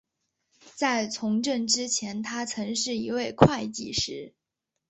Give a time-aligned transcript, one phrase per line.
[0.73, 4.33] 在从政之前他曾是一位会计师。